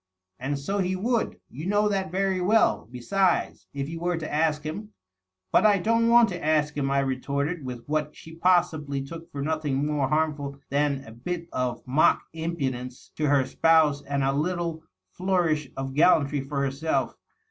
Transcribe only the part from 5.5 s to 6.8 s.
But I don't want to ask